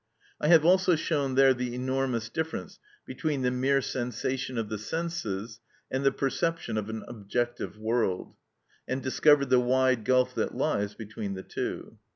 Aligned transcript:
I 0.41 0.47
have 0.47 0.65
also 0.65 0.95
shown 0.95 1.35
there 1.35 1.53
the 1.53 1.75
enormous 1.75 2.27
difference 2.27 2.79
between 3.05 3.43
the 3.43 3.51
mere 3.51 3.83
sensation 3.83 4.57
of 4.57 4.67
the 4.67 4.79
senses 4.79 5.59
and 5.91 6.03
the 6.03 6.11
perception 6.11 6.75
of 6.75 6.89
an 6.89 7.03
objective 7.07 7.77
world, 7.77 8.33
and 8.87 9.03
discovered 9.03 9.51
the 9.51 9.59
wide 9.59 10.03
gulf 10.03 10.33
that 10.33 10.55
lies 10.55 10.95
between 10.95 11.35
the 11.35 11.43
two. 11.43 11.99